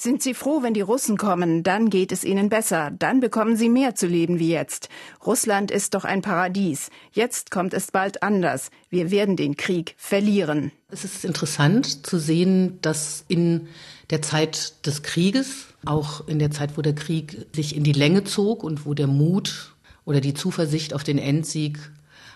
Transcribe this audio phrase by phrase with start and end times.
[0.00, 1.64] Sind Sie froh, wenn die Russen kommen?
[1.64, 2.92] Dann geht es Ihnen besser.
[2.96, 4.88] Dann bekommen Sie mehr zu leben wie jetzt.
[5.26, 6.90] Russland ist doch ein Paradies.
[7.10, 8.70] Jetzt kommt es bald anders.
[8.90, 10.70] Wir werden den Krieg verlieren.
[10.88, 13.66] Es ist interessant zu sehen, dass in
[14.10, 18.22] der Zeit des Krieges, auch in der Zeit, wo der Krieg sich in die Länge
[18.22, 19.74] zog und wo der Mut
[20.04, 21.76] oder die Zuversicht auf den Endsieg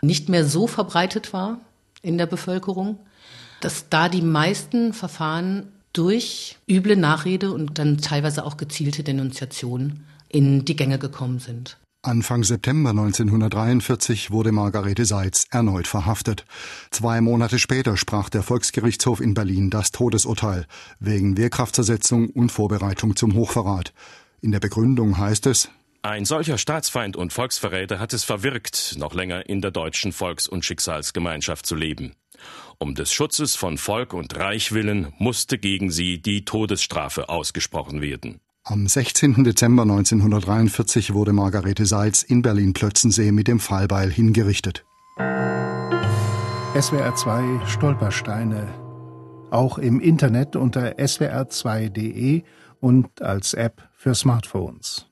[0.00, 1.60] nicht mehr so verbreitet war
[2.00, 2.98] in der Bevölkerung,
[3.60, 10.64] dass da die meisten Verfahren durch üble Nachrede und dann teilweise auch gezielte Denunziation in
[10.64, 11.78] die Gänge gekommen sind.
[12.02, 16.46] Anfang September 1943 wurde Margarete Seitz erneut verhaftet.
[16.90, 20.66] Zwei Monate später sprach der Volksgerichtshof in Berlin das Todesurteil
[20.98, 23.92] wegen Wehrkraftzersetzung und Vorbereitung zum Hochverrat.
[24.40, 25.68] In der Begründung heißt es,
[26.02, 30.64] ein solcher Staatsfeind und Volksverräter hat es verwirkt, noch länger in der deutschen Volks- und
[30.64, 32.14] Schicksalsgemeinschaft zu leben.
[32.78, 38.40] Um des Schutzes von Volk und Reich willen musste gegen sie die Todesstrafe ausgesprochen werden.
[38.64, 39.42] Am 16.
[39.44, 44.84] Dezember 1943 wurde Margarete Seitz in Berlin-Plötzensee mit dem Fallbeil hingerichtet.
[46.78, 48.68] SWR 2 Stolpersteine.
[49.50, 52.42] Auch im Internet unter swr2.de
[52.80, 55.09] und als App für Smartphones.